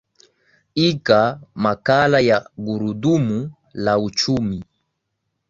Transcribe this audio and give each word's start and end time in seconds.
ika 0.87 1.21
makala 1.55 2.19
ya 2.19 2.49
gurudumu 2.57 3.51
la 3.73 3.99
uchumi 3.99 4.63